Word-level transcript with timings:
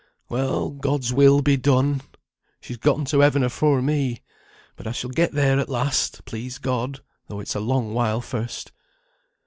Well, 0.29 0.71
God's 0.71 1.13
will 1.13 1.43
be 1.43 1.57
done! 1.57 2.01
She's 2.59 2.77
gotten 2.77 3.05
to 3.05 3.19
heaven 3.19 3.43
afore 3.43 3.83
me; 3.83 4.23
but 4.75 4.87
I 4.87 4.93
shall 4.93 5.11
get 5.11 5.33
there 5.33 5.59
at 5.59 5.69
last, 5.69 6.25
please 6.25 6.57
God, 6.57 7.01
though 7.27 7.39
it's 7.39 7.53
a 7.53 7.59
long 7.59 7.93
while 7.93 8.19
first. 8.19 8.71